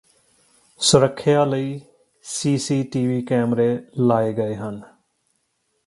ਸੁਰੱਖਿਆ 0.79 1.43
ਲਈ 1.45 1.79
C 2.25 2.57
C 2.57 2.83
T 2.83 3.05
V 3.07 3.21
ਕੈਮਰੇ 3.21 3.67
ਲਾਏ 3.97 4.33
ਗਏ 4.33 4.55
ਹਨ 4.55 4.81